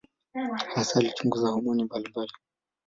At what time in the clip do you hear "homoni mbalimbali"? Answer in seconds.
1.49-2.31